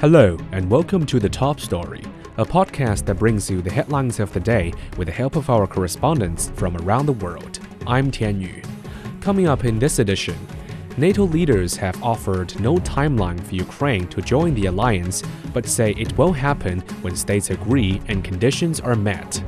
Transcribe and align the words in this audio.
Hello, 0.00 0.38
and 0.52 0.70
welcome 0.70 1.04
to 1.06 1.18
The 1.18 1.28
Top 1.28 1.58
Story, 1.58 2.04
a 2.36 2.44
podcast 2.44 3.04
that 3.06 3.18
brings 3.18 3.50
you 3.50 3.60
the 3.60 3.72
headlines 3.72 4.20
of 4.20 4.32
the 4.32 4.38
day 4.38 4.72
with 4.96 5.08
the 5.08 5.12
help 5.12 5.34
of 5.34 5.50
our 5.50 5.66
correspondents 5.66 6.52
from 6.54 6.76
around 6.76 7.06
the 7.06 7.14
world. 7.14 7.58
I'm 7.84 8.12
Tian 8.12 8.40
Yu. 8.40 8.62
Coming 9.20 9.48
up 9.48 9.64
in 9.64 9.80
this 9.80 9.98
edition, 9.98 10.36
NATO 10.98 11.24
leaders 11.24 11.74
have 11.78 12.00
offered 12.00 12.60
no 12.60 12.76
timeline 12.76 13.42
for 13.42 13.56
Ukraine 13.56 14.06
to 14.10 14.22
join 14.22 14.54
the 14.54 14.66
alliance, 14.66 15.24
but 15.52 15.66
say 15.66 15.94
it 15.94 16.16
will 16.16 16.32
happen 16.32 16.78
when 17.02 17.16
states 17.16 17.50
agree 17.50 18.00
and 18.06 18.22
conditions 18.22 18.78
are 18.78 18.94
met. 18.94 19.42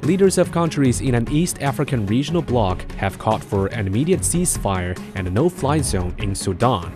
Leaders 0.00 0.38
of 0.38 0.50
countries 0.50 1.02
in 1.02 1.14
an 1.14 1.30
East 1.30 1.60
African 1.60 2.06
regional 2.06 2.40
bloc 2.40 2.90
have 2.92 3.18
called 3.18 3.44
for 3.44 3.66
an 3.66 3.86
immediate 3.86 4.20
ceasefire 4.20 4.98
and 5.14 5.28
a 5.28 5.30
no 5.30 5.50
fly 5.50 5.76
zone 5.82 6.14
in 6.16 6.34
Sudan. 6.34 6.90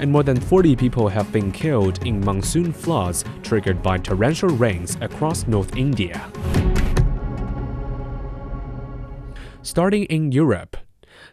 And 0.00 0.10
more 0.10 0.22
than 0.22 0.40
40 0.40 0.76
people 0.76 1.08
have 1.08 1.30
been 1.30 1.52
killed 1.52 2.06
in 2.06 2.24
monsoon 2.24 2.72
floods 2.72 3.22
triggered 3.42 3.82
by 3.82 3.98
torrential 3.98 4.48
rains 4.48 4.96
across 5.02 5.46
North 5.46 5.76
India. 5.76 6.32
Starting 9.60 10.04
in 10.04 10.32
Europe, 10.32 10.78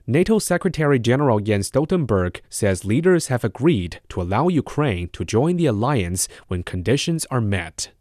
NATO 0.06 0.38
Secretary 0.38 1.00
General 1.00 1.40
Jens 1.40 1.72
Stoltenberg 1.72 2.42
says 2.50 2.84
leaders 2.84 3.28
have 3.28 3.46
agreed 3.46 4.02
to 4.10 4.22
allow 4.22 4.50
Ukraine 4.50 5.08
to 5.14 5.24
join 5.24 5.56
the 5.56 5.68
alliance 5.68 6.28
when 6.50 6.64
conditions 6.64 7.26
are 7.32 7.40
met. 7.40 7.92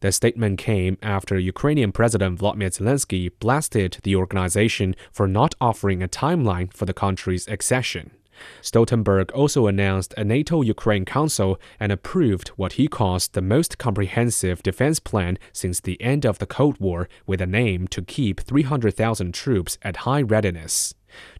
The 0.00 0.12
statement 0.12 0.58
came 0.58 0.96
after 1.02 1.38
Ukrainian 1.38 1.92
President 1.92 2.38
Volodymyr 2.38 2.70
Zelensky 2.70 3.30
blasted 3.38 3.98
the 4.02 4.16
organization 4.16 4.96
for 5.12 5.28
not 5.28 5.54
offering 5.60 6.02
a 6.02 6.08
timeline 6.08 6.72
for 6.72 6.86
the 6.86 6.94
country's 6.94 7.46
accession. 7.48 8.15
Stoltenberg 8.62 9.30
also 9.34 9.66
announced 9.66 10.14
a 10.16 10.24
NATO 10.24 10.62
Ukraine 10.62 11.04
Council 11.04 11.60
and 11.78 11.92
approved 11.92 12.48
what 12.50 12.74
he 12.74 12.88
calls 12.88 13.28
the 13.28 13.42
most 13.42 13.78
comprehensive 13.78 14.62
defense 14.62 15.00
plan 15.00 15.38
since 15.52 15.80
the 15.80 16.00
end 16.02 16.24
of 16.24 16.38
the 16.38 16.46
Cold 16.46 16.80
War, 16.80 17.08
with 17.26 17.40
an 17.40 17.54
aim 17.54 17.88
to 17.88 18.02
keep 18.02 18.40
300,000 18.40 19.32
troops 19.32 19.78
at 19.82 19.98
high 19.98 20.22
readiness. 20.22 20.94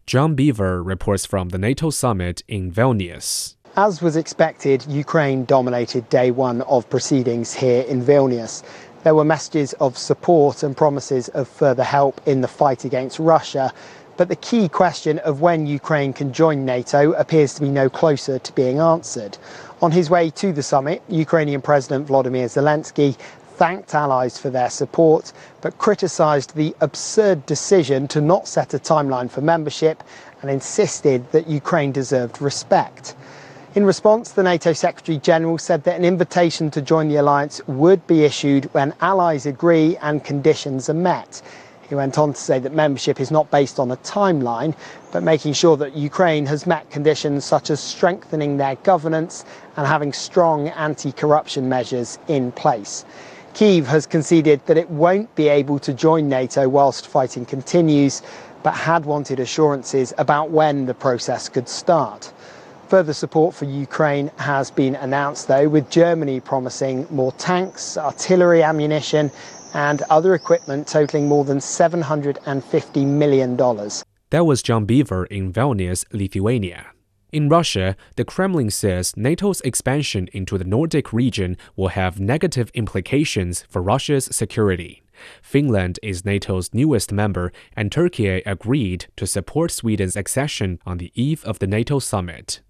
John 0.06 0.34
Beaver 0.34 0.82
reports 0.82 1.26
from 1.26 1.50
the 1.50 1.58
NATO 1.58 1.90
summit 1.90 2.42
in 2.48 2.70
Vilnius. 2.70 3.56
As 3.76 4.00
was 4.00 4.16
expected, 4.16 4.86
Ukraine 4.88 5.44
dominated 5.44 6.08
day 6.08 6.30
one 6.30 6.62
of 6.62 6.88
proceedings 6.88 7.52
here 7.52 7.82
in 7.82 8.02
Vilnius. 8.02 8.62
There 9.02 9.14
were 9.14 9.24
messages 9.24 9.74
of 9.74 9.98
support 9.98 10.62
and 10.62 10.76
promises 10.76 11.28
of 11.28 11.46
further 11.46 11.84
help 11.84 12.20
in 12.26 12.40
the 12.40 12.48
fight 12.48 12.84
against 12.84 13.18
Russia. 13.18 13.72
But 14.16 14.28
the 14.28 14.36
key 14.36 14.68
question 14.68 15.18
of 15.20 15.42
when 15.42 15.66
Ukraine 15.66 16.12
can 16.12 16.32
join 16.32 16.64
NATO 16.64 17.12
appears 17.12 17.54
to 17.54 17.60
be 17.60 17.68
no 17.68 17.90
closer 17.90 18.38
to 18.38 18.52
being 18.54 18.78
answered. 18.78 19.36
On 19.82 19.90
his 19.92 20.08
way 20.08 20.30
to 20.30 20.52
the 20.52 20.62
summit, 20.62 21.02
Ukrainian 21.08 21.60
President 21.60 22.08
Volodymyr 22.08 22.46
Zelensky 22.46 23.16
thanked 23.56 23.94
allies 23.94 24.38
for 24.38 24.50
their 24.50 24.70
support, 24.70 25.32
but 25.60 25.78
criticised 25.78 26.54
the 26.54 26.74
absurd 26.80 27.44
decision 27.46 28.08
to 28.08 28.20
not 28.20 28.48
set 28.48 28.74
a 28.74 28.78
timeline 28.78 29.30
for 29.30 29.40
membership 29.40 30.02
and 30.40 30.50
insisted 30.50 31.30
that 31.32 31.46
Ukraine 31.46 31.92
deserved 31.92 32.40
respect. 32.40 33.14
In 33.74 33.84
response, 33.84 34.32
the 34.32 34.42
NATO 34.42 34.72
Secretary 34.72 35.18
General 35.18 35.58
said 35.58 35.84
that 35.84 35.96
an 35.98 36.04
invitation 36.04 36.70
to 36.70 36.80
join 36.80 37.08
the 37.08 37.16
alliance 37.16 37.60
would 37.66 38.06
be 38.06 38.24
issued 38.24 38.72
when 38.72 38.94
allies 39.02 39.44
agree 39.44 39.98
and 39.98 40.24
conditions 40.24 40.88
are 40.88 40.94
met. 40.94 41.42
He 41.88 41.94
went 41.94 42.18
on 42.18 42.32
to 42.32 42.40
say 42.40 42.58
that 42.58 42.72
membership 42.72 43.20
is 43.20 43.30
not 43.30 43.50
based 43.50 43.78
on 43.78 43.90
a 43.90 43.96
timeline, 43.98 44.74
but 45.12 45.22
making 45.22 45.52
sure 45.52 45.76
that 45.76 45.94
Ukraine 45.94 46.46
has 46.46 46.66
met 46.66 46.90
conditions 46.90 47.44
such 47.44 47.70
as 47.70 47.78
strengthening 47.78 48.56
their 48.56 48.74
governance 48.76 49.44
and 49.76 49.86
having 49.86 50.12
strong 50.12 50.68
anti 50.68 51.12
corruption 51.12 51.68
measures 51.68 52.18
in 52.26 52.50
place. 52.52 53.04
Kiev 53.54 53.86
has 53.86 54.04
conceded 54.04 54.60
that 54.66 54.76
it 54.76 54.90
won't 54.90 55.34
be 55.34 55.48
able 55.48 55.78
to 55.78 55.94
join 55.94 56.28
NATO 56.28 56.68
whilst 56.68 57.06
fighting 57.06 57.46
continues, 57.46 58.20
but 58.62 58.74
had 58.74 59.04
wanted 59.06 59.38
assurances 59.38 60.12
about 60.18 60.50
when 60.50 60.86
the 60.86 60.94
process 60.94 61.48
could 61.48 61.68
start. 61.68 62.32
Further 62.88 63.14
support 63.14 63.54
for 63.54 63.64
Ukraine 63.64 64.30
has 64.36 64.70
been 64.70 64.94
announced, 64.96 65.48
though, 65.48 65.68
with 65.68 65.90
Germany 65.90 66.38
promising 66.38 67.06
more 67.10 67.32
tanks, 67.32 67.96
artillery 67.96 68.62
ammunition, 68.62 69.30
and 69.76 70.00
other 70.08 70.34
equipment 70.34 70.88
totaling 70.88 71.28
more 71.28 71.44
than 71.44 71.58
$750 71.58 73.06
million. 73.06 73.56
That 74.30 74.46
was 74.46 74.62
John 74.62 74.86
Beaver 74.86 75.26
in 75.26 75.52
Vilnius, 75.52 76.04
Lithuania. 76.12 76.86
In 77.30 77.50
Russia, 77.50 77.94
the 78.16 78.24
Kremlin 78.24 78.70
says 78.70 79.14
NATO's 79.16 79.60
expansion 79.60 80.28
into 80.32 80.56
the 80.56 80.64
Nordic 80.64 81.12
region 81.12 81.58
will 81.76 81.88
have 81.88 82.18
negative 82.18 82.70
implications 82.72 83.66
for 83.68 83.82
Russia's 83.82 84.24
security. 84.32 85.02
Finland 85.42 85.98
is 86.02 86.24
NATO's 86.24 86.72
newest 86.72 87.12
member, 87.12 87.52
and 87.76 87.92
Turkey 87.92 88.28
agreed 88.28 89.06
to 89.16 89.26
support 89.26 89.70
Sweden's 89.70 90.16
accession 90.16 90.78
on 90.86 90.96
the 90.96 91.12
eve 91.14 91.44
of 91.44 91.58
the 91.58 91.66
NATO 91.66 91.98
summit. 91.98 92.60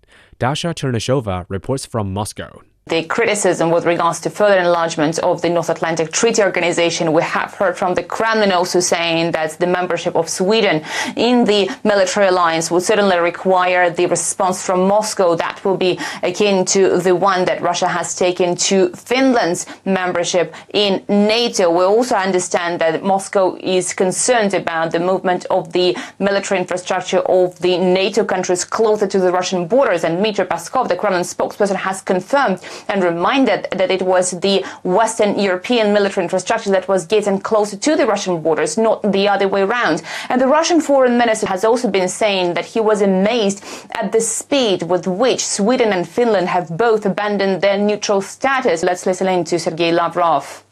Dasha 0.41 0.75
Chernyshova 0.75 1.47
reports 1.49 1.87
from 1.87 2.13
Moscow 2.13 2.63
the 2.89 3.03
criticism 3.03 3.69
with 3.73 3.85
regards 3.85 4.21
to 4.21 4.31
further 4.31 4.61
enlargement 4.61 5.19
of 5.19 5.43
the 5.43 5.51
North 5.51 5.71
Atlantic 5.71 6.13
Treaty 6.13 6.41
Organization. 6.41 7.13
We 7.13 7.25
have 7.25 7.53
heard 7.53 7.77
from 7.77 7.95
the 7.95 8.05
Kremlin 8.05 8.53
also 8.53 8.79
saying 8.79 9.33
that 9.33 9.59
the 9.59 9.67
membership 9.67 10.15
of 10.15 10.29
Sweden 10.29 10.85
in 11.17 11.43
the 11.43 11.69
military 11.83 12.29
alliance 12.29 12.71
would 12.71 12.85
certainly 12.85 13.19
require 13.19 13.91
the 13.91 14.07
response 14.07 14.65
from 14.65 14.87
Moscow 14.87 15.35
that 15.35 15.65
will 15.65 15.77
be 15.77 15.99
akin 16.23 16.65
to 16.67 16.99
the 16.99 17.17
one 17.17 17.45
that 17.47 17.61
Russia 17.61 17.89
has 17.89 18.15
taken 18.15 18.55
to 18.55 18.91
Finland's 18.91 19.67
membership 19.85 20.55
in 20.73 21.05
NATO. 21.09 21.69
We 21.69 21.83
also 21.83 22.15
understand 22.15 22.81
that 22.83 23.03
Moscow 23.03 23.57
is 23.57 23.95
concerned 23.95 24.55
about 24.55 24.93
the 24.93 25.01
movement 25.01 25.45
of 25.47 25.73
the 25.73 25.97
military 26.21 26.61
infrastructure 26.61 27.19
of 27.19 27.59
the 27.59 27.79
NATO 27.79 28.25
countries 28.25 28.65
closer 28.65 29.09
to 29.09 29.19
the 29.19 29.33
Russian 29.33 29.67
borders. 29.67 30.05
And 30.05 30.19
Dmitry 30.19 30.45
Peskov, 30.45 30.87
the 30.87 30.95
Kremlin 30.95 31.23
spokesperson, 31.23 31.75
has 31.75 32.01
confirmed 32.01 32.61
and 32.89 33.03
reminded 33.03 33.69
that 33.73 33.91
it 33.91 34.03
was 34.03 34.33
the 34.41 34.65
Western 34.83 35.39
European 35.39 35.93
military 35.93 36.25
infrastructure 36.25 36.71
that 36.71 36.89
was 36.89 37.07
getting 37.07 37.41
closer 37.41 37.77
to 37.77 37.97
the 37.97 38.07
Russian 38.07 38.43
borders, 38.43 38.77
not 38.77 39.03
the 39.13 39.29
other 39.29 39.49
way 39.49 39.63
around. 39.63 40.03
And 40.29 40.41
the 40.41 40.47
Russian 40.47 40.81
foreign 40.81 41.17
minister 41.19 41.47
has 41.47 41.65
also 41.65 41.91
been 41.91 42.09
saying 42.09 42.55
that 42.55 42.65
he 42.65 42.81
was 42.81 43.03
amazed 43.03 43.65
at 44.01 44.13
the 44.13 44.21
speed 44.21 44.83
with 44.83 45.07
which 45.07 45.45
Sweden 45.45 45.93
and 45.93 46.09
Finland 46.09 46.49
have 46.49 46.77
both 46.77 47.07
abandoned 47.07 47.61
their 47.63 47.79
neutral 47.79 48.21
status. 48.21 48.83
Let's 48.83 49.07
listen 49.07 49.29
in 49.29 49.45
to 49.45 49.59
Sergei 49.59 49.93
Lavrov. 49.93 50.65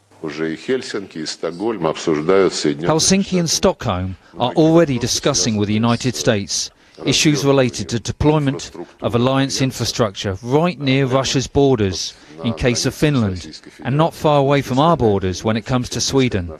Helsinki 2.87 3.39
and 3.39 3.49
Stockholm 3.49 4.15
are 4.39 4.53
already 4.53 4.97
discussing 4.97 5.57
with 5.57 5.67
the 5.67 5.75
United 5.75 6.15
States 6.15 6.71
issues 7.05 7.43
related 7.43 7.89
to 7.89 7.99
deployment 7.99 8.71
of 9.01 9.15
alliance 9.15 9.61
infrastructure 9.61 10.37
right 10.41 10.79
near 10.79 11.05
Russia's 11.05 11.47
borders 11.47 12.13
in 12.43 12.53
case 12.53 12.85
of 12.85 12.93
Finland 12.93 13.61
and 13.83 13.97
not 13.97 14.13
far 14.13 14.39
away 14.39 14.61
from 14.61 14.79
our 14.79 14.95
borders 14.95 15.43
when 15.43 15.57
it 15.57 15.65
comes 15.65 15.89
to 15.89 16.01
Sweden. 16.01 16.51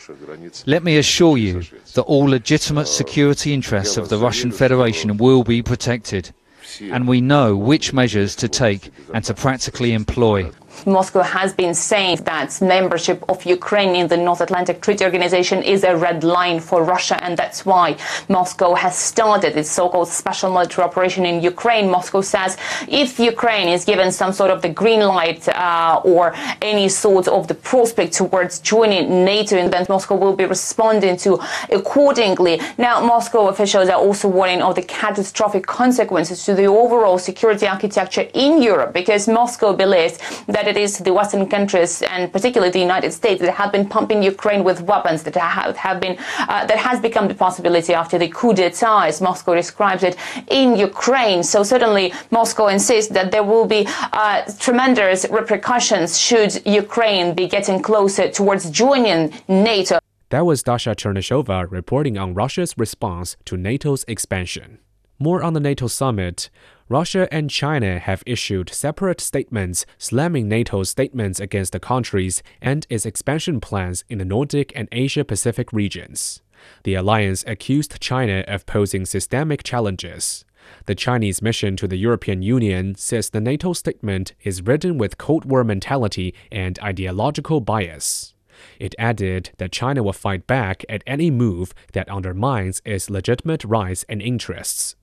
Let 0.65 0.83
me 0.83 0.97
assure 0.97 1.37
you 1.37 1.63
that 1.93 2.03
all 2.03 2.25
legitimate 2.25 2.87
security 2.87 3.53
interests 3.53 3.97
of 3.97 4.09
the 4.09 4.17
Russian 4.17 4.51
Federation 4.51 5.17
will 5.17 5.43
be 5.43 5.61
protected 5.61 6.33
and 6.81 7.07
we 7.07 7.21
know 7.21 7.55
which 7.55 7.93
measures 7.93 8.35
to 8.37 8.47
take 8.47 8.91
and 9.13 9.23
to 9.25 9.33
practically 9.33 9.93
employ. 9.93 10.51
Moscow 10.85 11.21
has 11.21 11.53
been 11.53 11.73
saying 11.73 12.17
that 12.25 12.61
membership 12.61 13.23
of 13.27 13.43
Ukraine 13.45 13.95
in 13.95 14.07
the 14.07 14.17
North 14.17 14.41
Atlantic 14.41 14.81
Treaty 14.81 15.03
Organization 15.03 15.63
is 15.63 15.83
a 15.83 15.95
red 15.95 16.23
line 16.23 16.59
for 16.59 16.83
Russia, 16.83 17.21
and 17.23 17.35
that's 17.37 17.65
why 17.65 17.97
Moscow 18.29 18.75
has 18.75 18.95
started 18.95 19.57
its 19.57 19.69
so-called 19.69 20.07
special 20.07 20.51
military 20.51 20.85
operation 20.85 21.25
in 21.25 21.41
Ukraine. 21.41 21.89
Moscow 21.89 22.21
says 22.21 22.57
if 22.87 23.19
Ukraine 23.19 23.67
is 23.69 23.85
given 23.85 24.11
some 24.11 24.31
sort 24.31 24.51
of 24.51 24.61
the 24.61 24.69
green 24.69 24.99
light 24.99 25.47
uh, 25.49 26.01
or 26.03 26.33
any 26.61 26.87
sort 26.89 27.27
of 27.27 27.47
the 27.47 27.55
prospect 27.55 28.13
towards 28.13 28.59
joining 28.59 29.25
NATO, 29.25 29.67
then 29.67 29.85
Moscow 29.89 30.15
will 30.15 30.35
be 30.35 30.45
responding 30.45 31.17
to 31.17 31.39
accordingly. 31.71 32.61
Now, 32.77 33.01
Moscow 33.01 33.47
officials 33.47 33.89
are 33.89 33.99
also 33.99 34.27
warning 34.27 34.61
of 34.61 34.75
the 34.75 34.83
catastrophic 34.83 35.65
consequences 35.65 36.45
to 36.45 36.53
the 36.53 36.65
overall 36.65 37.17
security 37.17 37.67
architecture 37.67 38.27
in 38.33 38.61
Europe 38.61 38.93
because 38.93 39.27
Moscow 39.27 39.73
believes 39.73 40.19
that 40.47 40.65
that 40.65 40.74
it 40.75 40.81
is 40.81 40.97
the 40.99 41.13
Western 41.13 41.47
countries 41.47 42.01
and 42.01 42.31
particularly 42.31 42.71
the 42.71 42.79
United 42.79 43.11
States 43.11 43.41
that 43.41 43.53
have 43.53 43.71
been 43.71 43.87
pumping 43.87 44.21
Ukraine 44.21 44.63
with 44.63 44.81
weapons 44.81 45.23
that 45.23 45.35
have, 45.35 45.75
have 45.77 45.99
been 45.99 46.17
uh, 46.39 46.65
that 46.65 46.77
has 46.77 46.99
become 46.99 47.27
the 47.27 47.33
possibility 47.33 47.93
after 47.93 48.17
the 48.17 48.27
coup 48.29 48.53
d'état, 48.53 49.07
as 49.07 49.21
Moscow 49.21 49.55
describes 49.55 50.03
it, 50.03 50.15
in 50.49 50.75
Ukraine. 50.75 51.43
So 51.43 51.63
certainly 51.63 52.13
Moscow 52.31 52.67
insists 52.67 53.11
that 53.13 53.31
there 53.31 53.43
will 53.43 53.65
be 53.65 53.87
uh, 54.13 54.43
tremendous 54.59 55.25
repercussions 55.29 56.19
should 56.19 56.51
Ukraine 56.65 57.33
be 57.33 57.47
getting 57.47 57.81
closer 57.81 58.29
towards 58.29 58.69
joining 58.69 59.33
NATO. 59.47 59.99
That 60.29 60.45
was 60.45 60.63
Dasha 60.63 60.95
Chernyshova 60.95 61.67
reporting 61.69 62.17
on 62.17 62.33
Russia's 62.33 62.73
response 62.77 63.37
to 63.45 63.55
NATO's 63.55 64.03
expansion. 64.07 64.79
More 65.17 65.41
on 65.41 65.53
the 65.53 65.61
NATO 65.61 65.87
summit. 65.87 66.49
Russia 66.89 67.27
and 67.31 67.49
China 67.49 67.99
have 67.99 68.21
issued 68.25 68.69
separate 68.69 69.21
statements 69.21 69.85
slamming 69.97 70.49
NATO's 70.49 70.89
statements 70.89 71.39
against 71.39 71.71
the 71.71 71.79
countries 71.79 72.43
and 72.61 72.85
its 72.89 73.05
expansion 73.05 73.61
plans 73.61 74.03
in 74.09 74.17
the 74.17 74.25
Nordic 74.25 74.73
and 74.75 74.89
Asia 74.91 75.23
Pacific 75.23 75.71
regions. 75.71 76.41
The 76.83 76.95
alliance 76.95 77.45
accused 77.47 78.01
China 78.01 78.43
of 78.47 78.65
posing 78.65 79.05
systemic 79.05 79.63
challenges. 79.63 80.43
The 80.85 80.95
Chinese 80.95 81.41
mission 81.41 81.77
to 81.77 81.87
the 81.87 81.97
European 81.97 82.41
Union 82.41 82.95
says 82.95 83.29
the 83.29 83.39
NATO 83.39 83.71
statement 83.71 84.33
is 84.43 84.63
written 84.63 84.97
with 84.97 85.17
Cold 85.17 85.45
War 85.45 85.63
mentality 85.63 86.35
and 86.51 86.77
ideological 86.79 87.61
bias. 87.61 88.33
It 88.79 88.95
added 88.99 89.51
that 89.57 89.71
China 89.71 90.03
will 90.03 90.13
fight 90.13 90.45
back 90.45 90.83
at 90.89 91.03
any 91.07 91.31
move 91.31 91.73
that 91.93 92.09
undermines 92.09 92.81
its 92.83 93.09
legitimate 93.09 93.63
rights 93.63 94.03
and 94.09 94.21
interests. 94.21 94.95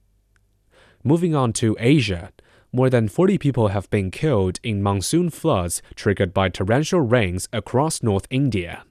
Moving 1.05 1.35
on 1.35 1.53
to 1.55 1.77
Asia, 1.81 2.31
more 2.73 2.89
than 2.89 3.09
40 3.09 3.37
people 3.37 3.69
have 3.69 3.91
been 3.91 4.13
killed 4.13 4.61
in 4.63 4.85
monsoon 4.85 5.31
floods 5.31 5.83
triggered 5.97 6.33
by 6.33 6.49
torrential 6.49 7.01
rains 7.01 7.49
across 7.53 8.05
North 8.05 8.29
India. 8.31 8.85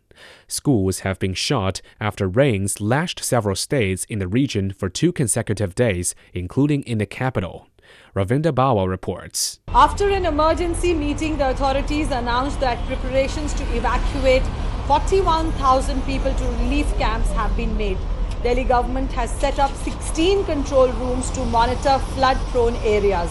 Schools 0.46 1.00
have 1.00 1.20
been 1.20 1.34
shut 1.34 1.82
after 2.02 2.28
rains 2.28 2.82
lashed 2.82 3.24
several 3.24 3.56
states 3.56 4.04
in 4.10 4.20
the 4.20 4.28
region 4.28 4.72
for 4.72 4.90
two 4.90 5.14
consecutive 5.14 5.74
days, 5.74 6.14
including 6.34 6.84
in 6.84 6.98
the 6.98 7.06
capital. 7.06 7.68
Ravinder 8.14 8.52
Bawa 8.52 8.90
reports. 8.90 9.62
After 9.70 10.10
an 10.10 10.26
emergency 10.26 10.94
meeting, 10.94 11.38
the 11.38 11.52
authorities 11.52 12.12
announced 12.12 12.60
that 12.60 12.86
preparations 12.88 13.54
to 13.54 13.64
evacuate 13.74 14.44
41,000 14.86 16.02
people 16.02 16.34
to 16.34 16.44
relief 16.44 16.94
camps 16.98 17.32
have 17.32 17.56
been 17.56 17.78
made. 17.78 17.98
Delhi 18.44 18.64
government 18.64 19.12
has 19.12 19.30
set 19.30 19.60
up 19.60 19.72
16 19.84 20.46
control 20.46 20.88
rooms 20.94 21.30
to 21.32 21.46
monitor 21.46 22.00
flood 22.16 22.38
prone 22.52 22.76
areas. 22.78 23.30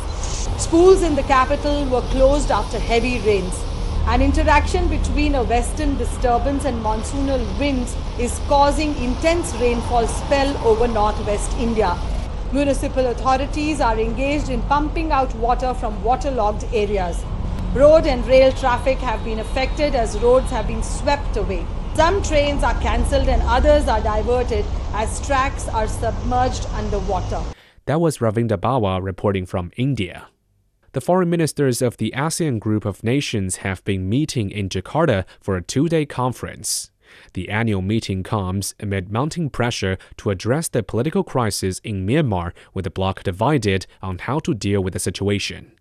Schools 0.56 1.02
in 1.02 1.16
the 1.16 1.24
capital 1.24 1.84
were 1.86 2.02
closed 2.12 2.52
after 2.52 2.78
heavy 2.78 3.18
rains. 3.20 3.52
An 4.06 4.22
interaction 4.22 4.86
between 4.86 5.34
a 5.34 5.42
western 5.42 5.98
disturbance 5.98 6.64
and 6.64 6.80
monsoonal 6.84 7.42
winds 7.58 7.96
is 8.20 8.40
causing 8.46 8.94
intense 9.02 9.52
rainfall 9.56 10.06
spell 10.06 10.56
over 10.64 10.86
northwest 10.86 11.52
India. 11.58 11.98
Municipal 12.52 13.06
authorities 13.06 13.80
are 13.80 13.98
engaged 13.98 14.48
in 14.48 14.62
pumping 14.62 15.10
out 15.10 15.34
water 15.34 15.74
from 15.74 16.00
waterlogged 16.04 16.64
areas. 16.72 17.20
Road 17.74 18.06
and 18.06 18.24
rail 18.28 18.52
traffic 18.52 18.98
have 18.98 19.24
been 19.24 19.40
affected 19.40 19.96
as 19.96 20.16
roads 20.20 20.50
have 20.50 20.68
been 20.68 20.84
swept 20.84 21.36
away. 21.36 21.66
Some 22.00 22.22
trains 22.22 22.62
are 22.64 22.80
cancelled 22.80 23.28
and 23.28 23.42
others 23.42 23.86
are 23.86 24.00
diverted 24.00 24.64
as 24.94 25.20
tracks 25.26 25.68
are 25.68 25.86
submerged 25.86 26.64
underwater. 26.72 27.42
That 27.84 28.00
was 28.00 28.20
Ravinder 28.20 28.56
Bawa 28.56 29.02
reporting 29.02 29.44
from 29.44 29.70
India. 29.76 30.28
The 30.92 31.02
foreign 31.02 31.28
ministers 31.28 31.82
of 31.82 31.98
the 31.98 32.10
ASEAN 32.16 32.58
group 32.58 32.86
of 32.86 33.04
nations 33.04 33.56
have 33.56 33.84
been 33.84 34.08
meeting 34.08 34.50
in 34.50 34.70
Jakarta 34.70 35.26
for 35.42 35.58
a 35.58 35.62
two 35.62 35.90
day 35.90 36.06
conference. 36.06 36.90
The 37.34 37.50
annual 37.50 37.82
meeting 37.82 38.22
comes 38.22 38.74
amid 38.80 39.12
mounting 39.12 39.50
pressure 39.50 39.98
to 40.16 40.30
address 40.30 40.68
the 40.68 40.82
political 40.82 41.22
crisis 41.22 41.80
in 41.80 42.06
Myanmar, 42.06 42.52
with 42.72 42.84
the 42.84 42.90
bloc 42.90 43.24
divided 43.24 43.86
on 44.00 44.20
how 44.20 44.38
to 44.38 44.54
deal 44.54 44.82
with 44.82 44.94
the 44.94 45.00
situation. 45.00 45.72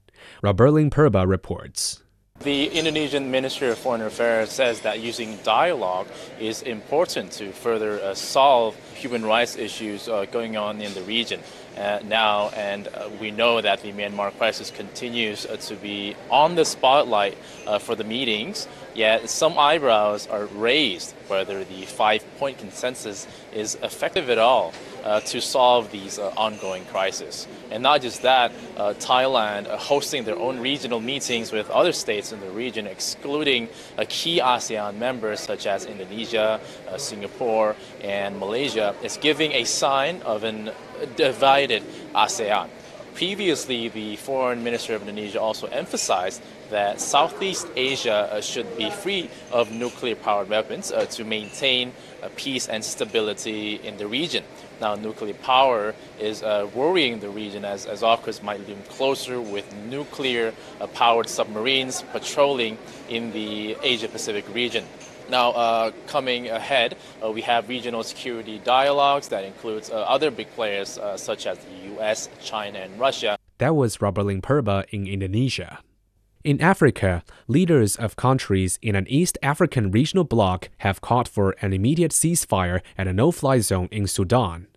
Roberlin 0.44 0.89
Purba 0.89 1.25
reports. 1.25 2.04
The 2.41 2.68
Indonesian 2.68 3.31
Ministry 3.31 3.68
of 3.68 3.77
Foreign 3.77 4.01
Affairs 4.01 4.50
says 4.50 4.80
that 4.81 5.01
using 5.01 5.36
dialogue 5.44 6.07
is 6.39 6.62
important 6.62 7.33
to 7.33 7.51
further 7.51 8.01
uh, 8.01 8.13
solve 8.13 8.77
human 8.94 9.25
rights 9.25 9.57
issues 9.57 10.07
uh, 10.07 10.24
going 10.24 10.56
on 10.56 10.80
in 10.80 10.94
the 10.94 11.01
region 11.01 11.41
uh, 11.77 12.00
now. 12.06 12.47
And 12.56 12.88
uh, 12.88 13.09
we 13.19 13.31
know 13.31 13.59
that 13.59 13.81
the 13.81 13.91
Myanmar 13.91 14.31
crisis 14.38 14.71
continues 14.71 15.45
uh, 15.45 15.57
to 15.57 15.75
be 15.75 16.15
on 16.30 16.56
the 16.56 16.63
spotlight 16.63 17.38
uh, 17.68 17.77
for 17.77 17.95
the 17.95 18.06
meetings, 18.06 18.69
yet 18.99 19.29
some 19.29 19.57
eyebrows 19.57 20.27
are 20.27 20.45
raised 20.47 21.15
whether 21.29 21.63
the 21.63 21.83
five 21.83 22.21
point 22.37 22.57
consensus 22.57 23.25
is 23.53 23.75
effective 23.81 24.29
at 24.29 24.37
all 24.37 24.73
uh, 25.05 25.21
to 25.21 25.39
solve 25.39 25.89
these 25.89 26.19
uh, 26.19 26.33
ongoing 26.35 26.83
crises. 26.85 27.47
And 27.71 27.81
not 27.81 28.01
just 28.01 28.23
that, 28.23 28.51
uh, 28.75 28.93
Thailand 28.95 29.69
uh, 29.69 29.77
hosting 29.77 30.25
their 30.25 30.37
own 30.37 30.59
regional 30.59 30.99
meetings 30.99 31.53
with 31.53 31.69
other 31.69 31.93
states 31.93 32.33
in 32.33 32.41
the 32.41 32.49
region, 32.49 32.87
excluding 32.87 33.69
uh, 33.97 34.03
key 34.09 34.41
ASEAN 34.41 34.97
members 34.97 35.39
such 35.39 35.65
as 35.65 35.85
Indonesia, 35.85 36.59
uh, 36.89 36.97
Singapore, 36.97 37.77
and 38.03 38.37
Malaysia, 38.37 38.93
is 39.01 39.15
giving 39.15 39.53
a 39.53 39.63
sign 39.63 40.21
of 40.23 40.43
an 40.43 40.71
divided 41.15 41.83
ASEAN. 42.13 42.67
Previously, 43.13 43.87
the 43.87 44.17
foreign 44.17 44.63
minister 44.63 44.95
of 44.95 45.01
Indonesia 45.01 45.39
also 45.39 45.67
emphasized 45.67 46.41
that 46.69 47.01
Southeast 47.01 47.68
Asia 47.75 48.30
uh, 48.31 48.42
should 48.42 48.77
be 48.77 48.89
free 48.89 49.30
of 49.51 49.71
nuclear 49.71 50.16
powered 50.16 50.50
weapons 50.50 50.92
uh, 50.92 51.06
to 51.06 51.24
maintain 51.24 51.92
uh, 52.21 52.30
peace 52.36 52.68
and 52.68 52.83
stability 52.83 53.75
in 53.75 53.98
the 53.98 54.07
region. 54.07 54.44
Now, 54.80 54.95
nuclear 54.95 55.33
power 55.33 55.94
is 56.19 56.42
worrying 56.74 57.19
the 57.19 57.30
region 57.30 57.66
as, 57.66 57.86
as 57.86 58.01
AUKUS 58.01 58.42
might 58.42 58.66
loom 58.66 58.81
closer 58.88 59.42
with 59.42 59.66
nuclear 59.89 60.54
powered 60.94 61.27
submarines 61.27 62.01
patrolling 62.13 62.77
in 63.10 63.33
the 63.33 63.75
Asia 63.83 64.07
Pacific 64.07 64.45
region. 64.54 64.86
Now, 65.30 65.51
uh, 65.51 65.92
coming 66.07 66.50
ahead, 66.50 66.98
uh, 67.24 67.30
we 67.30 67.42
have 67.42 67.69
regional 67.69 68.04
security 68.04 68.57
dialogues 68.57 69.27
that 69.27 69.44
includes 69.44 69.92
uh, 69.92 70.01
other 70.01 70.31
big 70.31 70.50
players 70.56 70.98
such 71.18 71.45
as 71.45 71.60
the 71.60 72.01
US, 72.01 72.30
China, 72.42 72.80
and 72.80 73.00
Russia. 73.00 73.38
That 73.60 73.75
was 73.75 74.01
Roberlin 74.01 74.42
Purba 74.42 74.86
in 74.89 75.06
Indonesia. 75.06 75.80
In 76.41 76.62
Africa, 76.62 77.21
leaders 77.50 77.97
of 77.97 78.15
countries 78.15 78.80
in 78.81 78.95
an 78.95 79.06
East 79.09 79.38
African 79.44 79.91
regional 79.91 80.24
bloc 80.24 80.69
have 80.77 81.01
called 81.01 81.27
for 81.27 81.53
an 81.59 81.74
immediate 81.74 82.13
ceasefire 82.13 82.80
and 82.97 83.09
a 83.09 83.13
no 83.13 83.33
fly 83.33 83.59
zone 83.59 83.89
in 83.91 84.07
Sudan. 84.07 84.68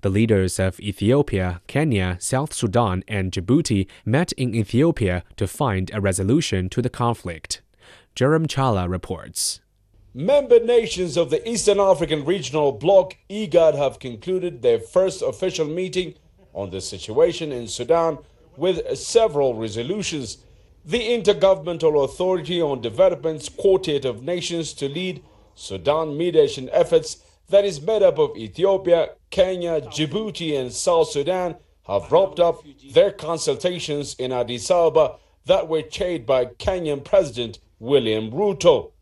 The 0.00 0.08
leaders 0.08 0.58
of 0.58 0.80
Ethiopia, 0.80 1.60
Kenya, 1.66 2.16
South 2.20 2.54
Sudan, 2.54 3.04
and 3.06 3.32
Djibouti 3.32 3.86
met 4.06 4.32
in 4.32 4.54
Ethiopia 4.54 5.22
to 5.36 5.46
find 5.46 5.90
a 5.92 6.00
resolution 6.00 6.70
to 6.70 6.80
the 6.80 6.88
conflict. 6.88 7.60
Girum 8.16 8.46
Chala 8.46 8.88
reports. 8.88 9.60
Member 10.14 10.58
nations 10.58 11.18
of 11.18 11.28
the 11.28 11.46
Eastern 11.46 11.80
African 11.80 12.24
Regional 12.24 12.72
Bloc, 12.72 13.14
IGAD, 13.28 13.76
have 13.76 13.98
concluded 13.98 14.62
their 14.62 14.78
first 14.78 15.20
official 15.20 15.66
meeting 15.66 16.14
on 16.54 16.70
the 16.70 16.80
situation 16.80 17.52
in 17.52 17.68
Sudan 17.68 18.16
with 18.56 18.96
several 18.96 19.54
resolutions. 19.54 20.38
The 20.84 20.98
Intergovernmental 20.98 22.04
Authority 22.04 22.62
on 22.62 22.80
Development's 22.80 23.50
Quartet 23.50 24.06
of 24.06 24.22
Nations 24.22 24.72
to 24.74 24.88
lead 24.88 25.22
Sudan 25.54 26.16
mediation 26.16 26.70
efforts 26.72 27.18
that 27.50 27.66
is 27.66 27.82
made 27.82 28.02
up 28.02 28.18
of 28.18 28.34
Ethiopia, 28.34 29.10
Kenya, 29.28 29.82
Djibouti, 29.82 30.58
and 30.58 30.72
South 30.72 31.10
Sudan 31.10 31.56
have 31.86 32.10
wrapped 32.10 32.40
up 32.40 32.64
their 32.94 33.10
consultations 33.10 34.14
in 34.14 34.32
Addis 34.32 34.70
Ababa 34.70 35.16
that 35.44 35.68
were 35.68 35.82
chaired 35.82 36.24
by 36.24 36.46
Kenyan 36.46 37.04
President 37.04 37.58
William 37.78 38.30
Ruto. 38.30 38.92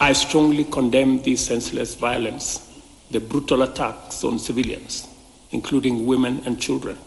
I 0.00 0.14
strongly 0.14 0.64
condemn 0.64 1.22
this 1.22 1.46
senseless 1.46 1.94
violence, 1.94 2.68
the 3.12 3.20
brutal 3.20 3.62
attacks 3.62 4.24
on 4.24 4.40
civilians, 4.40 5.06
including 5.52 6.04
women 6.04 6.42
and 6.46 6.60
children, 6.60 6.98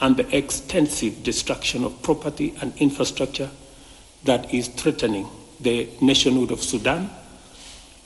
and 0.00 0.16
the 0.16 0.36
extensive 0.36 1.22
destruction 1.22 1.84
of 1.84 2.02
property 2.02 2.54
and 2.60 2.72
infrastructure 2.78 3.50
that 4.24 4.52
is 4.52 4.68
threatening 4.68 5.28
the 5.60 5.88
nationhood 6.00 6.50
of 6.50 6.62
Sudan 6.62 7.10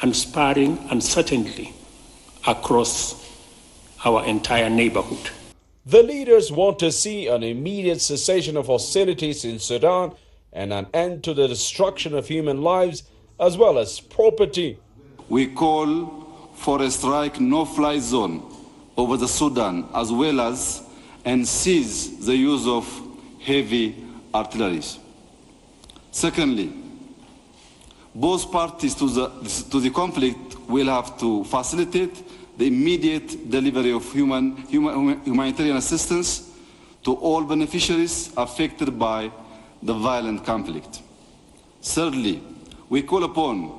and 0.02 0.14
spurring 0.14 0.78
uncertainty 0.90 1.72
across 2.46 3.24
our 4.04 4.24
entire 4.24 4.68
neighborhood. 4.68 5.30
The 5.86 6.02
leaders 6.02 6.50
want 6.50 6.78
to 6.80 6.90
see 6.90 7.28
an 7.28 7.42
immediate 7.42 8.00
cessation 8.00 8.56
of 8.56 8.66
hostilities 8.66 9.44
in 9.44 9.58
Sudan 9.58 10.12
and 10.52 10.72
an 10.72 10.86
end 10.94 11.24
to 11.24 11.34
the 11.34 11.46
destruction 11.46 12.14
of 12.14 12.28
human 12.28 12.62
lives 12.62 13.04
as 13.38 13.56
well 13.56 13.78
as 13.78 14.00
property. 14.00 14.78
We 15.28 15.46
call 15.48 16.50
for 16.54 16.82
a 16.82 16.90
strike 16.90 17.40
no 17.40 17.64
fly 17.64 17.98
zone 17.98 18.42
over 18.96 19.16
the 19.16 19.28
Sudan 19.28 19.88
as 19.94 20.12
well 20.12 20.40
as 20.40 20.82
and 21.24 21.46
cease 21.46 22.08
the 22.26 22.36
use 22.36 22.66
of 22.66 22.86
heavy 23.40 23.94
artillery. 24.34 24.82
Secondly, 26.10 26.72
both 28.14 28.50
parties 28.52 28.94
to 28.94 29.08
the, 29.08 29.28
to 29.70 29.80
the 29.80 29.90
conflict 29.90 30.58
will 30.68 30.86
have 30.86 31.18
to 31.18 31.44
facilitate 31.44 32.22
the 32.56 32.66
immediate 32.66 33.50
delivery 33.50 33.92
of 33.92 34.10
human, 34.12 34.56
human, 34.68 35.20
humanitarian 35.24 35.76
assistance 35.76 36.50
to 37.02 37.14
all 37.14 37.42
beneficiaries 37.42 38.32
affected 38.36 38.98
by 38.98 39.30
the 39.82 39.92
violent 39.92 40.44
conflict. 40.44 41.02
Thirdly, 41.82 42.42
we 42.88 43.02
call 43.02 43.24
upon 43.24 43.72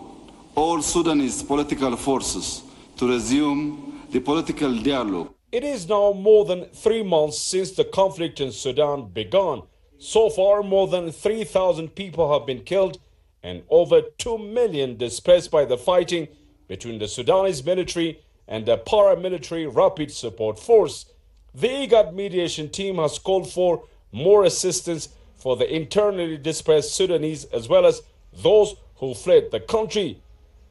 all 0.55 0.81
Sudanese 0.81 1.41
political 1.41 1.95
forces 1.95 2.61
to 2.97 3.07
resume 3.07 4.03
the 4.11 4.19
political 4.19 4.75
dialogue 4.75 5.34
It 5.51 5.63
is 5.63 5.87
now 5.87 6.11
more 6.11 6.43
than 6.45 6.65
three 6.65 7.03
months 7.03 7.39
since 7.39 7.71
the 7.71 7.85
conflict 7.85 8.41
in 8.41 8.51
Sudan 8.51 9.09
began. 9.13 9.61
So 9.97 10.29
far, 10.29 10.63
more 10.63 10.87
than 10.87 11.11
3,000 11.11 11.95
people 11.95 12.31
have 12.33 12.45
been 12.45 12.63
killed 12.63 12.99
and 13.43 13.63
over 13.69 14.01
2 14.01 14.37
million 14.37 14.97
displaced 14.97 15.51
by 15.51 15.65
the 15.65 15.77
fighting 15.77 16.27
between 16.67 16.99
the 16.99 17.07
Sudanese 17.07 17.63
military 17.63 18.19
and 18.47 18.65
the 18.65 18.77
paramilitary 18.77 19.73
Rapid 19.73 20.11
Support 20.11 20.59
Force. 20.59 21.05
The 21.53 21.67
IGAD 21.67 22.13
mediation 22.13 22.69
team 22.69 22.95
has 22.95 23.19
called 23.19 23.49
for 23.49 23.83
more 24.11 24.43
assistance 24.43 25.09
for 25.35 25.55
the 25.55 25.73
internally 25.73 26.37
displaced 26.37 26.95
Sudanese 26.95 27.45
as 27.45 27.69
well 27.69 27.85
as 27.85 28.01
those 28.33 28.75
who 28.95 29.13
fled 29.13 29.51
the 29.51 29.59
country. 29.59 30.21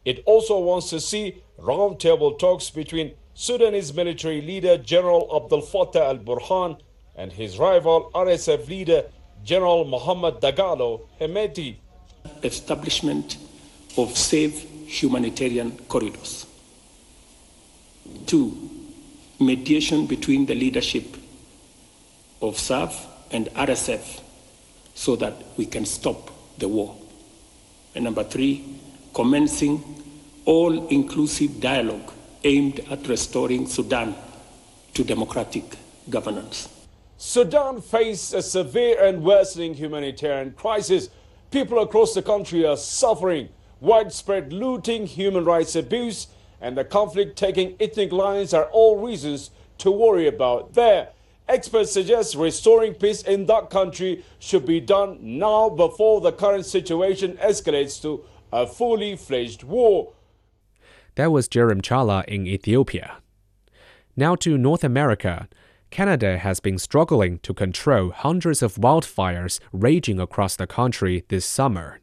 It 0.05 0.23
also 0.27 0.59
wants 0.59 0.91
to 0.91 1.01
see 1.01 1.43
roundtable 1.59 2.39
talks 2.39 2.71
between 2.71 3.15
Sudanese 3.37 3.93
military 3.93 4.41
leader 4.41 4.79
General 4.79 5.29
Abdel 5.35 5.61
Fattah 5.61 6.07
al 6.07 6.19
Burhan 6.19 6.79
and 7.17 7.33
his 7.33 7.59
rival 7.59 8.11
RSF 8.15 8.69
leader 8.69 9.07
General 9.45 9.85
Mohammed 9.85 10.35
Dagalo 10.41 11.01
Hemeti. 11.21 11.77
Establishment 12.45 13.37
of 13.99 14.17
safe 14.17 14.63
humanitarian 14.87 15.77
corridors. 15.89 16.47
Two, 18.27 18.71
mediation 19.41 20.07
between 20.07 20.47
the 20.47 20.55
leadership 20.55 21.17
of 22.41 22.55
SAF 22.55 22.95
and 23.33 23.47
RSF 23.49 24.21
so 24.95 25.17
that 25.17 25.35
we 25.57 25.67
can 25.67 25.85
stop 25.85 26.31
the 26.59 26.69
war. 26.69 26.97
And 27.97 28.05
number 28.05 28.23
three, 28.23 28.65
commencing 29.13 29.83
all 30.45 30.87
inclusive 30.89 31.61
dialogue 31.61 32.14
aimed 32.45 32.81
at 32.91 33.09
restoring 33.09 33.67
Sudan 33.67 34.15
to 34.95 35.03
democratic 35.03 35.77
governance. 36.09 36.69
Sudan 37.17 37.81
faces 37.81 38.35
a 38.35 38.43
severe 38.43 39.03
and 39.03 39.23
worsening 39.23 39.75
humanitarian 39.75 40.53
crisis. 40.53 41.09
People 41.51 41.81
across 41.81 42.15
the 42.15 42.23
country 42.23 42.65
are 42.67 42.77
suffering 42.77 43.49
widespread 43.81 44.53
looting, 44.53 45.07
human 45.07 45.45
rights 45.45 45.77
abuse, 45.77 46.29
and 46.61 46.77
the 46.77 46.85
conflict 46.85 47.37
taking 47.37 47.77
ethnic 47.79 48.13
lines 48.13 48.55
are 48.55 48.65
all 48.67 48.97
reasons 48.97 49.51
to 49.77 49.91
worry 49.91 50.27
about 50.27 50.73
there. 50.73 51.09
Experts 51.47 51.93
suggest 51.93 52.35
restoring 52.35 52.95
peace 52.95 53.23
in 53.23 53.45
that 53.45 53.69
country 53.69 54.25
should 54.39 54.65
be 54.65 54.81
done 54.81 55.19
now 55.21 55.69
before 55.69 56.23
the 56.23 56.33
current 56.33 56.65
situation 56.65 57.37
escalates 57.37 58.01
to 58.01 58.25
a 58.51 58.67
fully 58.67 59.15
fledged 59.17 59.63
war. 59.63 60.14
That 61.17 61.31
was 61.31 61.49
Girum 61.49 61.81
Chala 61.81 62.25
in 62.25 62.47
Ethiopia. 62.47 63.19
Now 64.17 64.35
to 64.37 64.59
North 64.59 64.83
America. 64.83 65.49
Canada 65.91 66.39
has 66.39 66.59
been 66.59 66.77
struggling 66.77 67.39
to 67.41 67.55
control 67.55 68.11
hundreds 68.11 68.63
of 68.63 68.75
wildfires 68.75 69.61
raging 69.73 70.19
across 70.19 70.57
the 70.57 70.67
country 70.67 71.25
this 71.29 71.47
summer. 71.47 72.01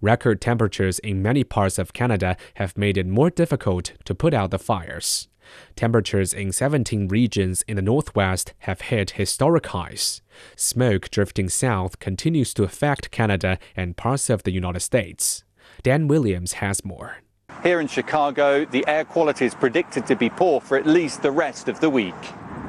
Record 0.00 0.40
temperatures 0.40 0.98
in 1.00 1.20
many 1.20 1.44
parts 1.44 1.78
of 1.78 1.92
Canada 1.92 2.38
have 2.54 2.78
made 2.78 2.96
it 2.96 3.06
more 3.06 3.28
difficult 3.28 3.92
to 4.06 4.14
put 4.14 4.32
out 4.32 4.50
the 4.50 4.58
fires. 4.58 5.28
Temperatures 5.76 6.32
in 6.32 6.52
17 6.52 7.08
regions 7.08 7.62
in 7.68 7.76
the 7.76 7.82
northwest 7.82 8.54
have 8.60 8.80
hit 8.82 9.10
historic 9.12 9.66
highs. 9.66 10.22
Smoke 10.56 11.10
drifting 11.10 11.50
south 11.50 11.98
continues 11.98 12.54
to 12.54 12.64
affect 12.64 13.10
Canada 13.10 13.58
and 13.76 13.96
parts 13.96 14.30
of 14.30 14.44
the 14.44 14.52
United 14.52 14.80
States. 14.80 15.44
Dan 15.82 16.08
Williams 16.08 16.54
has 16.54 16.82
more. 16.82 17.18
Here 17.62 17.80
in 17.80 17.88
Chicago, 17.88 18.64
the 18.64 18.84
air 18.86 19.04
quality 19.04 19.46
is 19.46 19.54
predicted 19.54 20.06
to 20.08 20.16
be 20.16 20.28
poor 20.28 20.60
for 20.60 20.76
at 20.76 20.86
least 20.86 21.22
the 21.22 21.30
rest 21.30 21.68
of 21.68 21.80
the 21.80 21.88
week. 21.88 22.14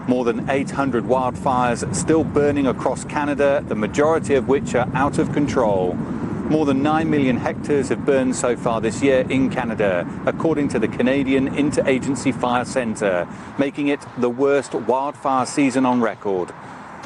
More 0.07 0.23
than 0.23 0.49
800 0.49 1.05
wildfires 1.05 1.93
still 1.95 2.23
burning 2.23 2.67
across 2.67 3.03
Canada, 3.03 3.63
the 3.67 3.75
majority 3.75 4.35
of 4.35 4.47
which 4.47 4.75
are 4.75 4.87
out 4.93 5.17
of 5.17 5.33
control. 5.33 5.95
More 5.95 6.65
than 6.65 6.83
9 6.83 7.09
million 7.09 7.37
hectares 7.37 7.89
have 7.89 8.05
burned 8.05 8.35
so 8.35 8.55
far 8.55 8.79
this 8.79 9.01
year 9.01 9.25
in 9.29 9.49
Canada, 9.49 10.07
according 10.27 10.67
to 10.69 10.79
the 10.79 10.87
Canadian 10.87 11.49
Interagency 11.55 12.33
Fire 12.33 12.65
Centre, 12.65 13.27
making 13.57 13.87
it 13.87 13.99
the 14.17 14.29
worst 14.29 14.73
wildfire 14.73 15.47
season 15.47 15.85
on 15.85 16.01
record. 16.01 16.51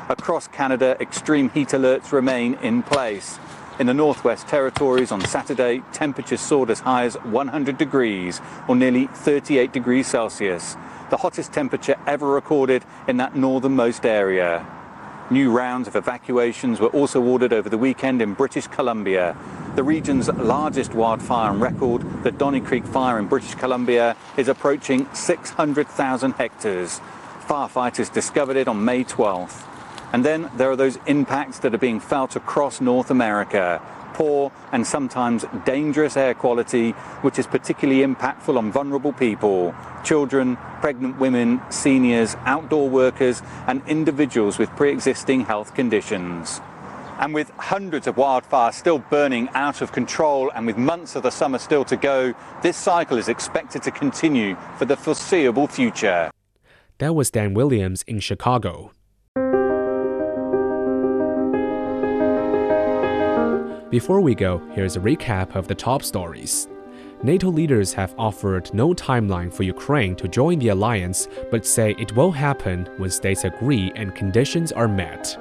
Across 0.10 0.50
Canada, 0.50 0.98
extreme 1.00 1.50
heat 1.52 1.70
alerts 1.70 2.12
remain 2.12 2.56
in 2.56 2.84
place. 2.84 3.40
In 3.80 3.88
the 3.88 3.94
Northwest 3.94 4.46
Territories 4.50 5.10
on 5.10 5.22
Saturday, 5.22 5.82
temperatures 5.94 6.42
soared 6.42 6.70
as 6.70 6.82
high 6.82 7.06
as 7.06 7.16
100 7.24 7.78
degrees, 7.78 8.42
or 8.68 8.76
nearly 8.76 9.08
38 9.08 9.72
degrees 9.72 10.06
Celsius, 10.06 10.76
the 11.10 11.16
hottest 11.16 11.54
temperature 11.54 11.96
ever 12.06 12.28
recorded 12.28 12.84
in 13.08 13.16
that 13.18 13.38
northernmost 13.38 14.06
area. 14.06 14.68
New 15.32 15.50
rounds 15.50 15.88
of 15.88 15.96
evacuations 15.96 16.82
were 16.82 16.90
also 16.90 17.22
ordered 17.22 17.54
over 17.54 17.70
the 17.70 17.78
weekend 17.78 18.22
in 18.22 18.34
British 18.34 18.68
Columbia. 18.68 19.38
The 19.78 19.84
region's 19.84 20.28
largest 20.28 20.94
wildfire 20.94 21.50
on 21.50 21.62
record, 21.62 22.04
the 22.24 22.34
Donnie 22.34 22.60
Creek 22.60 22.86
Fire 22.86 23.18
in 23.18 23.28
British 23.28 23.56
Columbia, 23.56 24.18
is 24.36 24.50
approaching 24.50 25.08
600,000 25.14 26.34
hectares. 26.34 27.00
Firefighters 27.48 28.12
discovered 28.12 28.58
it 28.58 28.68
on 28.68 28.84
May 28.84 29.06
12th. 29.06 29.69
And 30.12 30.26
then 30.26 30.50
there 30.56 30.72
are 30.72 30.76
those 30.76 30.98
impacts 31.06 31.60
that 31.60 31.74
are 31.74 31.80
being 31.80 32.00
felt 32.00 32.36
across 32.36 32.82
North 32.82 33.12
America. 33.12 33.82
Poor 34.14 34.52
and 34.72 34.86
sometimes 34.86 35.46
dangerous 35.66 36.18
air 36.18 36.34
quality, 36.34 36.92
which 37.22 37.40
is 37.40 37.48
particularly 37.48 38.06
impactful 38.06 38.58
on 38.58 38.72
vulnerable 38.72 39.14
people 39.14 39.74
children, 40.04 40.58
pregnant 40.82 41.20
women, 41.20 41.62
seniors, 41.70 42.36
outdoor 42.46 42.90
workers, 42.90 43.42
and 43.68 43.82
individuals 43.88 44.58
with 44.58 44.70
pre 44.72 44.92
existing 44.92 45.42
health 45.42 45.74
conditions. 45.76 46.62
And 47.20 47.34
with 47.34 47.52
hundreds 47.58 48.08
of 48.08 48.16
wildfires 48.16 48.76
still 48.76 49.00
burning 49.00 49.50
out 49.50 49.82
of 49.82 49.92
control 49.92 50.50
and 50.56 50.66
with 50.66 50.78
months 50.78 51.18
of 51.18 51.24
the 51.24 51.32
summer 51.32 51.58
still 51.58 51.84
to 51.86 51.98
go, 51.98 52.34
this 52.64 52.78
cycle 52.78 53.18
is 53.18 53.28
expected 53.28 53.84
to 53.84 53.92
continue 53.92 54.56
for 54.78 54.86
the 54.86 54.96
foreseeable 54.96 55.68
future. 55.68 56.32
That 57.00 57.16
was 57.16 57.30
Dan 57.30 57.54
Williams 57.54 58.04
in 58.04 58.22
Chicago. 58.22 58.92
Before 63.90 64.22
we 64.22 64.36
go, 64.36 64.62
here's 64.74 64.98
a 64.98 65.00
recap 65.00 65.56
of 65.56 65.68
the 65.68 65.74
top 65.74 66.04
stories. 66.04 66.68
NATO 67.24 67.50
leaders 67.50 67.92
have 67.94 68.14
offered 68.20 68.72
no 68.72 68.94
timeline 68.94 69.52
for 69.52 69.64
Ukraine 69.64 70.16
to 70.18 70.28
join 70.28 70.60
the 70.60 70.68
alliance, 70.68 71.28
but 71.50 71.66
say 71.66 71.96
it 71.98 72.16
will 72.16 72.32
happen 72.32 72.88
when 72.98 73.10
states 73.10 73.46
agree 73.46 73.92
and 73.96 74.14
conditions 74.14 74.72
are 74.72 74.88
met. 74.88 75.36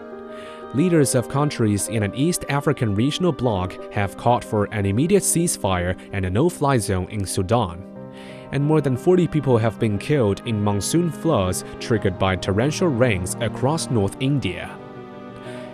Leaders 0.73 1.14
of 1.14 1.28
countries 1.28 1.88
in 1.88 2.02
an 2.02 2.14
East 2.14 2.47
African 2.49 2.95
regional 2.95 3.33
bloc 3.33 3.76
have 3.93 4.17
called 4.17 4.43
for 4.43 4.64
an 4.73 4.87
immediate 4.87 5.25
ceasefire 5.25 5.99
and 6.14 6.25
a 6.25 6.31
no 6.31 6.49
fly 6.49 6.78
zone 6.78 7.09
in 7.11 7.26
Sudan. 7.26 7.85
And 8.52 8.64
more 8.64 8.81
than 8.81 8.97
40 8.97 9.28
people 9.28 9.59
have 9.59 9.78
been 9.78 9.99
killed 9.99 10.40
in 10.47 10.64
monsoon 10.64 11.11
floods 11.11 11.64
triggered 11.81 12.19
by 12.19 12.37
torrential 12.37 12.88
rains 12.88 13.37
across 13.40 13.90
North 13.90 14.17
India. 14.21 14.75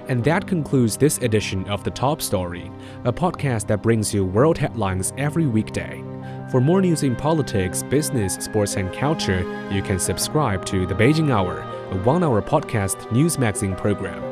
And 0.06 0.23
that 0.25 0.46
concludes 0.46 0.99
this 0.99 1.16
edition 1.18 1.66
of 1.68 1.82
The 1.82 1.90
Top 1.90 2.20
Story, 2.20 2.70
a 3.04 3.12
podcast 3.12 3.66
that 3.68 3.82
brings 3.82 4.12
you 4.12 4.26
world 4.26 4.58
headlines 4.58 5.14
every 5.16 5.46
weekday. 5.46 6.04
For 6.50 6.61
more 6.61 6.82
news 6.82 7.02
in 7.02 7.16
politics, 7.16 7.82
business, 7.82 8.34
sports, 8.34 8.76
and 8.76 8.92
culture, 8.92 9.40
you 9.73 9.80
can 9.80 9.99
subscribe 9.99 10.66
to 10.66 10.87
The 10.87 10.94
Beijing 10.94 11.30
Hour, 11.30 11.61
a 11.90 11.96
one 12.02 12.23
hour 12.23 12.42
podcast 12.42 13.11
news 13.12 13.38
magazine 13.38 13.75
program. 13.75 14.23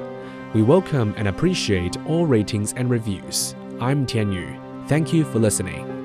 We 0.52 0.62
welcome 0.62 1.14
and 1.17 1.29
appreciate 1.29 1.97
all 2.07 2.26
ratings 2.26 2.75
and 2.75 2.91
reviews. 2.91 3.55
I'm 3.81 4.05
Tian 4.05 4.31
Yu. 4.31 4.61
Thank 4.88 5.14
you 5.14 5.25
for 5.25 5.38
listening. 5.38 6.02